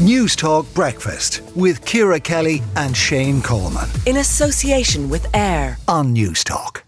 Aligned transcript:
News 0.00 0.34
Talk 0.34 0.72
Breakfast 0.72 1.42
with 1.54 1.84
Ciara 1.84 2.18
Kelly 2.18 2.62
and 2.74 2.96
Shane 2.96 3.42
Coleman. 3.42 3.86
In 4.06 4.16
association 4.16 5.10
with 5.10 5.26
AIR 5.36 5.76
on 5.88 6.14
News 6.14 6.42
Talk. 6.42 6.84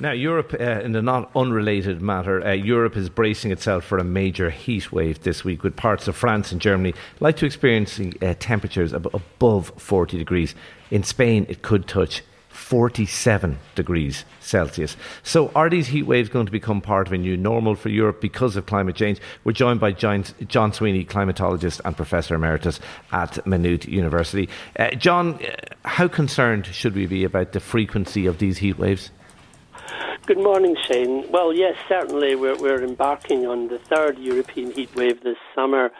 Now, 0.00 0.10
Europe, 0.10 0.56
uh, 0.58 0.80
in 0.80 0.96
a 0.96 1.00
not 1.00 1.30
unrelated 1.36 2.02
matter, 2.02 2.44
uh, 2.44 2.50
Europe 2.50 2.96
is 2.96 3.08
bracing 3.08 3.52
itself 3.52 3.84
for 3.84 3.98
a 3.98 4.04
major 4.04 4.50
heat 4.50 4.90
wave 4.90 5.22
this 5.22 5.44
week, 5.44 5.62
with 5.62 5.76
parts 5.76 6.08
of 6.08 6.16
France 6.16 6.50
and 6.50 6.60
Germany 6.60 6.92
like 7.20 7.36
to 7.36 7.46
experience 7.46 8.00
uh, 8.00 8.34
temperatures 8.40 8.92
ab- 8.92 9.14
above 9.14 9.72
40 9.76 10.18
degrees. 10.18 10.56
In 10.90 11.04
Spain, 11.04 11.46
it 11.48 11.62
could 11.62 11.86
touch 11.86 12.24
47 12.50 13.58
degrees 13.74 14.24
Celsius. 14.40 14.96
So, 15.22 15.50
are 15.54 15.70
these 15.70 15.86
heat 15.86 16.02
waves 16.02 16.28
going 16.28 16.46
to 16.46 16.52
become 16.52 16.80
part 16.80 17.06
of 17.06 17.12
a 17.12 17.18
new 17.18 17.36
normal 17.36 17.76
for 17.76 17.88
Europe 17.88 18.20
because 18.20 18.56
of 18.56 18.66
climate 18.66 18.96
change? 18.96 19.20
We're 19.44 19.52
joined 19.52 19.80
by 19.80 19.92
John, 19.92 20.24
Sweeney, 20.24 21.04
climatologist 21.04 21.80
and 21.84 21.96
professor 21.96 22.34
emeritus 22.34 22.80
at 23.12 23.44
Maynooth 23.46 23.86
University. 23.86 24.48
Uh, 24.78 24.90
John, 24.90 25.34
uh, 25.34 25.88
how 25.88 26.08
concerned 26.08 26.66
should 26.66 26.94
we 26.94 27.06
be 27.06 27.24
about 27.24 27.52
the 27.52 27.60
frequency 27.60 28.26
of 28.26 28.38
these 28.38 28.58
heat 28.58 28.78
waves? 28.78 29.10
Good 30.26 30.38
morning, 30.38 30.76
Shane. 30.86 31.30
Well, 31.30 31.52
yes, 31.52 31.76
certainly 31.88 32.34
we're, 32.36 32.56
we're 32.56 32.84
embarking 32.84 33.46
on 33.46 33.68
the 33.68 33.78
third 33.78 34.18
European 34.18 34.70
heat 34.70 34.94
wave 34.94 35.22
this 35.22 35.38
summer. 35.54 35.90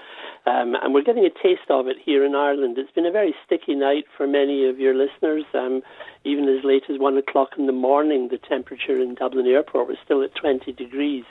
Um, 0.46 0.74
and 0.80 0.94
we're 0.94 1.02
getting 1.02 1.24
a 1.24 1.42
taste 1.42 1.68
of 1.68 1.86
it 1.86 1.96
here 2.02 2.24
in 2.24 2.34
Ireland. 2.34 2.78
It's 2.78 2.90
been 2.92 3.06
a 3.06 3.10
very 3.10 3.34
sticky 3.44 3.74
night 3.74 4.04
for 4.16 4.26
many 4.26 4.66
of 4.68 4.78
your 4.78 4.94
listeners. 4.94 5.44
Um, 5.54 5.82
even 6.24 6.48
as 6.48 6.64
late 6.64 6.84
as 6.88 6.98
one 6.98 7.16
o'clock 7.18 7.50
in 7.58 7.66
the 7.66 7.72
morning, 7.72 8.28
the 8.30 8.38
temperature 8.38 9.00
in 9.00 9.14
Dublin 9.14 9.46
Airport 9.46 9.88
was 9.88 9.98
still 10.04 10.22
at 10.22 10.34
20 10.34 10.72
degrees 10.72 11.24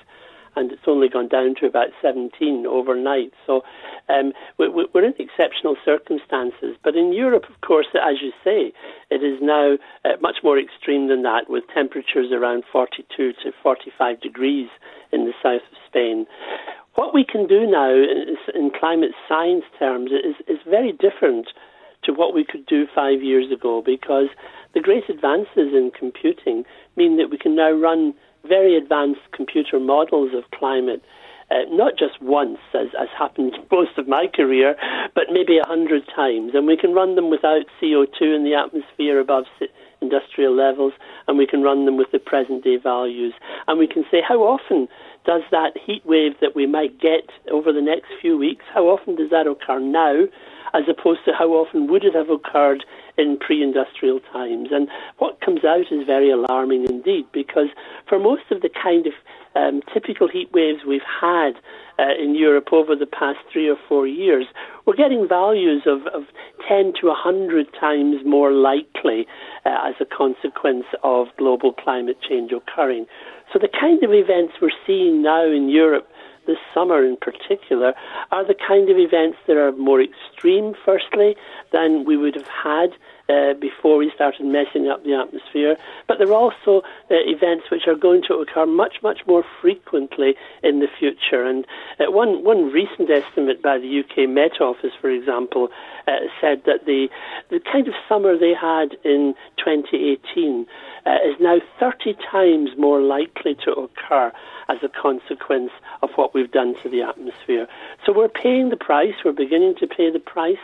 and 0.55 0.71
it's 0.71 0.87
only 0.87 1.09
gone 1.09 1.27
down 1.27 1.55
to 1.55 1.65
about 1.65 1.89
17 2.01 2.65
overnight. 2.65 3.31
So 3.45 3.61
um, 4.09 4.33
we're 4.57 5.03
in 5.03 5.13
exceptional 5.19 5.75
circumstances. 5.85 6.75
But 6.83 6.95
in 6.95 7.13
Europe, 7.13 7.45
of 7.49 7.61
course, 7.61 7.87
as 7.93 8.21
you 8.21 8.31
say, 8.43 8.73
it 9.09 9.23
is 9.23 9.39
now 9.41 9.77
uh, 10.05 10.17
much 10.21 10.37
more 10.43 10.59
extreme 10.59 11.07
than 11.07 11.23
that, 11.23 11.49
with 11.49 11.63
temperatures 11.73 12.31
around 12.31 12.63
42 12.71 13.33
to 13.43 13.51
45 13.63 14.21
degrees 14.21 14.69
in 15.11 15.25
the 15.25 15.33
south 15.41 15.61
of 15.71 15.77
Spain. 15.87 16.25
What 16.99 17.13
we 17.13 17.23
can 17.23 17.47
do 17.47 17.65
now 17.65 17.95
in 18.53 18.71
climate 18.77 19.11
science 19.29 19.63
terms 19.79 20.11
is, 20.11 20.35
is 20.49 20.59
very 20.69 20.91
different 20.91 21.47
to 22.03 22.11
what 22.11 22.35
we 22.35 22.43
could 22.43 22.65
do 22.65 22.87
five 22.93 23.23
years 23.23 23.49
ago 23.53 23.81
because 23.81 24.27
the 24.73 24.81
great 24.81 25.07
advances 25.07 25.71
in 25.71 25.93
computing 25.97 26.65
mean 26.97 27.15
that 27.15 27.29
we 27.29 27.37
can 27.37 27.55
now 27.55 27.71
run 27.71 28.13
very 28.45 28.75
advanced 28.75 29.21
computer 29.31 29.79
models 29.79 30.31
of 30.35 30.43
climate, 30.51 31.01
uh, 31.49 31.63
not 31.69 31.93
just 31.97 32.21
once, 32.21 32.59
as, 32.73 32.87
as 32.99 33.07
happened 33.17 33.53
most 33.71 33.97
of 33.97 34.09
my 34.09 34.27
career, 34.27 34.75
but 35.15 35.31
maybe 35.31 35.57
a 35.57 35.65
hundred 35.65 36.03
times. 36.13 36.51
And 36.53 36.67
we 36.67 36.75
can 36.75 36.91
run 36.91 37.15
them 37.15 37.29
without 37.29 37.63
CO2 37.81 38.35
in 38.35 38.43
the 38.43 38.55
atmosphere 38.55 39.21
above 39.21 39.45
industrial 40.01 40.55
levels, 40.55 40.93
and 41.27 41.37
we 41.37 41.47
can 41.47 41.61
run 41.61 41.85
them 41.85 41.97
with 41.97 42.11
the 42.11 42.19
present 42.19 42.63
day 42.63 42.77
values. 42.77 43.33
And 43.67 43.79
we 43.79 43.87
can 43.87 44.05
say 44.11 44.21
how 44.25 44.39
often 44.39 44.87
does 45.25 45.41
that 45.51 45.77
heat 45.77 46.05
wave 46.05 46.33
that 46.41 46.55
we 46.55 46.65
might 46.65 46.99
get 46.99 47.29
over 47.51 47.71
the 47.73 47.81
next 47.81 48.07
few 48.21 48.37
weeks, 48.37 48.65
how 48.73 48.85
often 48.87 49.15
does 49.15 49.29
that 49.29 49.47
occur 49.47 49.79
now, 49.79 50.25
as 50.73 50.83
opposed 50.87 51.25
to 51.25 51.33
how 51.33 51.49
often 51.49 51.87
would 51.87 52.03
it 52.03 52.15
have 52.15 52.29
occurred 52.29 52.85
in 53.17 53.37
pre 53.37 53.61
industrial 53.61 54.19
times? 54.31 54.69
And 54.71 54.87
what 55.17 55.41
comes 55.41 55.63
out 55.65 55.91
is 55.91 56.05
very 56.05 56.31
alarming 56.31 56.85
indeed, 56.89 57.25
because 57.31 57.67
for 58.07 58.19
most 58.19 58.43
of 58.51 58.61
the 58.61 58.69
kind 58.69 59.07
of 59.07 59.13
um, 59.55 59.81
typical 59.93 60.27
heat 60.27 60.51
waves 60.53 60.79
we've 60.87 61.01
had 61.21 61.53
uh, 61.97 62.13
in 62.17 62.35
Europe 62.35 62.69
over 62.71 62.95
the 62.95 63.05
past 63.05 63.39
three 63.51 63.69
or 63.69 63.77
four 63.87 64.07
years, 64.07 64.45
we're 64.85 64.95
getting 64.95 65.27
values 65.27 65.83
of, 65.85 66.07
of 66.07 66.23
10 66.69 66.93
to 67.01 67.07
100 67.07 67.67
times 67.79 68.17
more 68.25 68.51
likely 68.51 69.25
uh, 69.65 69.89
as 69.89 69.95
a 69.99 70.05
consequence 70.05 70.85
of 71.03 71.27
global 71.37 71.73
climate 71.73 72.17
change 72.21 72.51
occurring. 72.51 73.07
So 73.51 73.57
the 73.57 73.67
kind 73.67 74.03
of 74.03 74.13
events 74.13 74.53
we're 74.61 74.69
seeing 74.85 75.23
now 75.23 75.45
in 75.45 75.69
Europe 75.69 76.07
this 76.45 76.57
summer 76.73 77.03
in 77.03 77.17
particular 77.17 77.93
are 78.31 78.45
the 78.45 78.55
kind 78.55 78.89
of 78.89 78.97
events 78.97 79.37
that 79.47 79.57
are 79.57 79.71
more 79.73 80.01
extreme, 80.01 80.73
firstly, 80.85 81.35
than 81.71 82.05
we 82.05 82.15
would 82.17 82.35
have 82.35 82.47
had 82.47 82.89
uh, 83.29 83.53
before 83.53 83.97
we 83.97 84.11
started 84.15 84.45
messing 84.45 84.87
up 84.87 85.03
the 85.03 85.13
atmosphere. 85.13 85.77
But 86.07 86.17
there 86.17 86.27
are 86.29 86.33
also 86.33 86.81
uh, 86.81 86.81
events 87.09 87.69
which 87.71 87.87
are 87.87 87.95
going 87.95 88.23
to 88.27 88.35
occur 88.35 88.65
much, 88.65 88.97
much 89.03 89.19
more 89.27 89.43
frequently 89.61 90.35
in 90.63 90.79
the 90.79 90.87
future. 90.99 91.45
And 91.45 91.65
uh, 91.99 92.11
one, 92.11 92.43
one 92.43 92.71
recent 92.71 93.09
estimate 93.09 93.61
by 93.61 93.77
the 93.77 93.99
UK 93.99 94.29
Met 94.29 94.59
Office, 94.59 94.93
for 94.99 95.09
example, 95.09 95.69
uh, 96.07 96.11
said 96.41 96.63
that 96.65 96.85
the, 96.85 97.09
the 97.49 97.59
kind 97.59 97.87
of 97.87 97.93
summer 98.07 98.37
they 98.37 98.53
had 98.53 98.97
in 99.03 99.35
2018 99.57 100.65
uh, 101.05 101.11
is 101.25 101.35
now 101.39 101.59
30 101.79 102.15
times 102.31 102.71
more 102.77 103.01
likely 103.01 103.55
to 103.63 103.71
occur 103.71 104.31
as 104.69 104.77
a 104.83 104.89
consequence 104.89 105.71
of 106.01 106.09
what 106.15 106.33
we've 106.33 106.51
done 106.51 106.75
to 106.83 106.89
the 106.89 107.01
atmosphere. 107.01 107.67
So 108.05 108.13
we're 108.13 108.29
paying 108.29 108.69
the 108.69 108.77
price, 108.77 109.13
we're 109.23 109.31
beginning 109.31 109.75
to 109.79 109.87
pay 109.87 110.11
the 110.11 110.19
price 110.19 110.57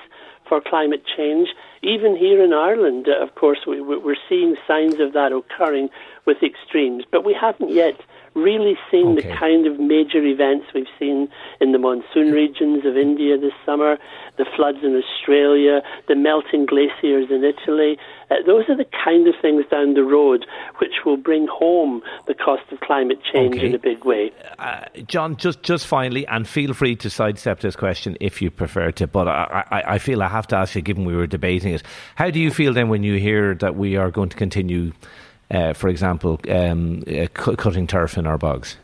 for 0.48 0.62
climate 0.62 1.04
change. 1.18 1.50
Even 1.86 2.16
here 2.18 2.44
in 2.44 2.52
Ireland, 2.52 3.08
uh, 3.08 3.24
of 3.24 3.36
course, 3.36 3.60
we, 3.68 3.80
we're 3.80 4.16
seeing 4.28 4.56
signs 4.68 5.00
of 5.00 5.14
that 5.14 5.32
occurring 5.32 5.90
with 6.26 6.38
extremes, 6.42 7.04
but 7.12 7.24
we 7.24 7.36
haven't 7.40 7.72
yet 7.72 8.02
really 8.36 8.76
seen 8.92 9.18
okay. 9.18 9.30
the 9.30 9.36
kind 9.36 9.66
of 9.66 9.80
major 9.80 10.22
events 10.24 10.66
we've 10.74 10.92
seen 11.00 11.30
in 11.62 11.72
the 11.72 11.78
monsoon 11.78 12.34
regions 12.34 12.86
of 12.86 12.98
India 12.98 13.38
this 13.38 13.54
summer, 13.66 13.98
the 14.38 14.46
floods 14.56 14.80
in 14.84 15.02
Australia, 15.02 15.82
the 16.10 16.16
melting 16.16 16.66
glaciers 16.66 17.28
in 17.32 17.44
Italy. 17.46 17.98
Uh, 18.30 18.36
those 18.46 18.66
are 18.68 18.76
the 18.76 18.86
kind 19.04 19.28
of 19.28 19.36
things 19.42 19.64
down 19.72 19.94
the 19.94 20.04
road 20.04 20.46
which 20.80 21.06
will 21.06 21.16
bring 21.16 21.48
home 21.48 22.02
the 22.28 22.34
cost 22.34 22.64
of 22.72 22.80
climate 22.82 23.20
change 23.32 23.56
okay. 23.56 23.68
in 23.68 23.76
a 23.76 23.80
big 23.80 24.04
way. 24.04 24.32
Uh, 24.60 24.82
John, 25.08 25.38
just 25.38 25.64
just 25.64 25.88
finally, 25.88 26.28
and 26.28 26.48
feel 26.48 26.74
free 26.74 26.96
to 26.98 27.10
sidestep 27.10 27.62
this 27.62 27.76
question 27.76 28.18
if 28.20 28.42
you 28.42 28.52
prefer 28.52 28.92
to, 28.94 29.08
but 29.08 29.28
I, 29.28 29.64
I, 29.72 29.94
I 29.94 29.98
feel 30.00 30.22
I 30.22 30.28
have 30.28 30.48
to 30.48 30.58
ask 30.58 30.76
you, 30.76 30.82
given 30.82 31.06
we 31.06 31.16
were 31.16 31.28
debating 31.28 31.74
it, 31.76 31.84
how 32.16 32.30
do 32.32 32.40
you 32.40 32.52
feel 32.52 32.74
then 32.74 32.90
when 32.90 33.04
you 33.04 33.20
hear 33.20 33.54
that 33.56 33.76
we 33.76 33.96
are 33.96 34.12
going 34.12 34.30
to 34.30 34.38
continue? 34.38 34.92
uh, 35.52 35.74
for 35.74 35.90
example, 35.90 36.40
um, 36.50 37.04
uh, 37.08 37.28
cutting 37.34 37.88
turf 37.88 38.18
in 38.18 38.26
our 38.26 38.38
bogs? 38.38 38.78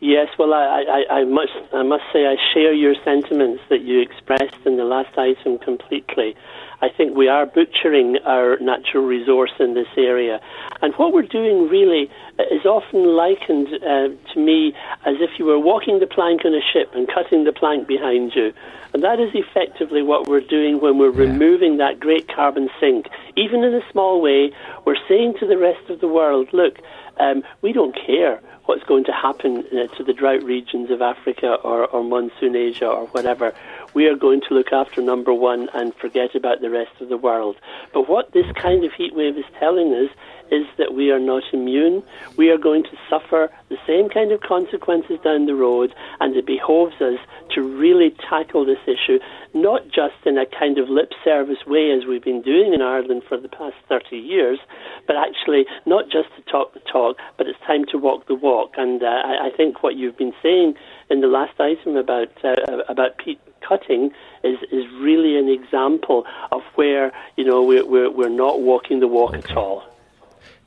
Yes, 0.00 0.28
well, 0.38 0.52
I, 0.52 0.84
I, 1.08 1.14
I, 1.14 1.24
must, 1.24 1.52
I 1.72 1.82
must 1.82 2.04
say 2.12 2.26
I 2.26 2.36
share 2.52 2.72
your 2.72 2.94
sentiments 3.04 3.62
that 3.70 3.82
you 3.82 4.00
expressed 4.00 4.58
in 4.66 4.76
the 4.76 4.84
last 4.84 5.16
item 5.16 5.58
completely. 5.58 6.36
I 6.80 6.88
think 6.88 7.16
we 7.16 7.28
are 7.28 7.46
butchering 7.46 8.18
our 8.24 8.58
natural 8.58 9.04
resource 9.04 9.52
in 9.58 9.74
this 9.74 9.88
area. 9.96 10.40
And 10.82 10.94
what 10.94 11.12
we're 11.12 11.22
doing 11.22 11.68
really 11.68 12.10
is 12.50 12.64
often 12.64 13.16
likened 13.16 13.68
uh, 13.74 14.08
to 14.32 14.38
me 14.38 14.74
as 15.06 15.16
if 15.20 15.38
you 15.38 15.44
were 15.44 15.58
walking 15.58 16.00
the 16.00 16.06
plank 16.06 16.44
on 16.44 16.54
a 16.54 16.60
ship 16.72 16.90
and 16.94 17.08
cutting 17.08 17.44
the 17.44 17.52
plank 17.52 17.86
behind 17.86 18.34
you. 18.34 18.52
And 18.92 19.02
that 19.02 19.18
is 19.18 19.30
effectively 19.34 20.02
what 20.02 20.28
we're 20.28 20.40
doing 20.40 20.80
when 20.80 20.98
we're 20.98 21.12
yeah. 21.12 21.30
removing 21.30 21.78
that 21.78 21.98
great 21.98 22.28
carbon 22.28 22.68
sink. 22.78 23.08
Even 23.36 23.64
in 23.64 23.74
a 23.74 23.82
small 23.90 24.20
way, 24.20 24.52
we're 24.84 25.02
saying 25.08 25.34
to 25.40 25.46
the 25.46 25.58
rest 25.58 25.90
of 25.90 26.00
the 26.00 26.08
world, 26.08 26.48
look, 26.52 26.78
um, 27.18 27.42
we 27.62 27.72
don't 27.72 27.94
care 27.94 28.40
what's 28.66 28.84
going 28.84 29.04
to 29.04 29.12
happen 29.12 29.64
uh, 29.72 29.86
to 29.96 30.04
the 30.04 30.12
drought 30.12 30.42
regions 30.42 30.90
of 30.90 31.02
Africa 31.02 31.58
or, 31.62 31.86
or 31.86 32.02
monsoon 32.02 32.56
Asia 32.56 32.86
or 32.86 33.06
whatever. 33.08 33.54
We 33.92 34.06
are 34.06 34.16
going 34.16 34.40
to 34.48 34.54
look 34.54 34.72
after 34.72 35.02
number 35.02 35.32
one 35.32 35.68
and 35.74 35.94
forget 35.94 36.34
about 36.34 36.60
the 36.60 36.70
rest 36.70 37.00
of 37.00 37.08
the 37.08 37.16
world. 37.16 37.56
But 37.92 38.08
what 38.08 38.32
this 38.32 38.50
kind 38.54 38.84
of 38.84 38.92
heat 38.92 39.14
wave 39.14 39.36
is 39.36 39.44
telling 39.58 39.92
us 39.94 40.10
is 40.50 40.66
that 40.78 40.94
we 40.94 41.10
are 41.10 41.18
not 41.18 41.42
immune. 41.52 42.02
We 42.36 42.50
are 42.50 42.58
going 42.58 42.84
to 42.84 42.96
suffer 43.08 43.50
the 43.68 43.78
same 43.86 44.08
kind 44.08 44.32
of 44.32 44.40
consequences 44.40 45.18
down 45.22 45.46
the 45.46 45.54
road, 45.54 45.94
and 46.20 46.36
it 46.36 46.46
behoves 46.46 47.00
us 47.00 47.18
to 47.54 47.62
really 47.62 48.14
tackle 48.28 48.64
this 48.64 48.78
issue, 48.86 49.18
not 49.52 49.86
just 49.88 50.14
in 50.26 50.38
a 50.38 50.46
kind 50.46 50.78
of 50.78 50.88
lip 50.88 51.12
service 51.24 51.64
way 51.66 51.90
as 51.92 52.06
we've 52.06 52.22
been 52.22 52.42
doing 52.42 52.74
in 52.74 52.82
Ireland 52.82 53.22
for 53.28 53.36
the 53.36 53.48
past 53.48 53.76
30 53.88 54.16
years, 54.16 54.58
but 55.06 55.16
actually 55.16 55.66
not 55.86 56.04
just 56.10 56.28
to 56.36 56.42
talk 56.50 56.74
the 56.74 56.80
talk, 56.80 57.18
but 57.36 57.46
it's 57.46 57.58
time 57.66 57.84
to 57.86 57.98
walk 57.98 58.26
the 58.26 58.34
walk. 58.34 58.74
And 58.76 59.02
uh, 59.02 59.06
I, 59.06 59.46
I, 59.46 59.50
think 59.56 59.82
what 59.82 59.96
you've 59.96 60.16
been 60.16 60.34
saying 60.42 60.74
in 61.10 61.20
the 61.20 61.26
last 61.26 61.58
item 61.60 61.96
about 61.96 62.32
uh, 62.44 62.82
about 62.88 63.18
peat 63.18 63.40
cutting 63.66 64.10
is, 64.42 64.58
is 64.70 64.84
really 65.00 65.38
an 65.38 65.48
example 65.48 66.26
of 66.52 66.62
where 66.74 67.12
you 67.36 67.44
know 67.44 67.62
we're, 67.62 67.86
we're, 67.86 68.10
we're 68.10 68.28
not 68.28 68.60
walking 68.60 69.00
the 69.00 69.08
walk 69.08 69.34
okay. 69.34 69.50
at 69.50 69.56
all. 69.56 69.93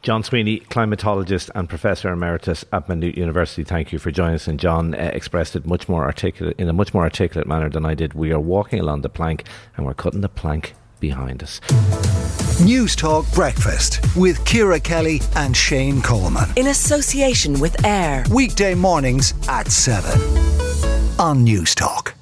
John 0.03 0.23
Sweeney, 0.23 0.61
climatologist 0.61 1.49
and 1.55 1.67
professor 1.67 2.11
emeritus 2.11 2.63
at 2.71 2.87
Maynooth 2.87 3.17
University. 3.17 3.63
Thank 3.63 3.91
you 3.91 3.99
for 3.99 4.11
joining 4.11 4.35
us. 4.35 4.47
And 4.47 4.59
John 4.59 4.93
uh, 4.93 5.11
expressed 5.13 5.55
it 5.55 5.65
much 5.65 5.89
more 5.89 6.05
articulate 6.05 6.55
in 6.59 6.69
a 6.69 6.73
much 6.73 6.93
more 6.93 7.03
articulate 7.03 7.47
manner 7.47 7.69
than 7.69 7.85
I 7.85 7.93
did. 7.93 8.13
We 8.13 8.31
are 8.31 8.39
walking 8.39 8.79
along 8.79 9.01
the 9.01 9.09
plank, 9.09 9.45
and 9.75 9.85
we're 9.85 9.93
cutting 9.93 10.21
the 10.21 10.29
plank 10.29 10.75
behind 10.99 11.43
us. 11.43 11.59
News 12.61 12.95
Talk 12.95 13.31
Breakfast 13.33 13.99
with 14.15 14.43
Ciara 14.45 14.79
Kelly 14.79 15.21
and 15.35 15.55
Shane 15.55 16.01
Coleman 16.01 16.49
in 16.55 16.67
association 16.67 17.59
with 17.59 17.85
AIR 17.85 18.23
weekday 18.31 18.73
mornings 18.73 19.33
at 19.47 19.67
seven 19.67 20.19
on 21.19 21.43
News 21.43 21.75
Talk. 21.75 22.16